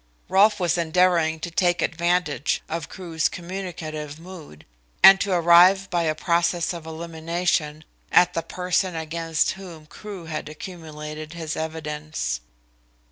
[0.29, 4.65] Rolfe was endeavouring to take advantage of Crewe's communicative mood
[5.03, 10.49] and to arrive by a process of elimination at the person against whom Crewe had
[10.49, 12.41] accumulated his evidence.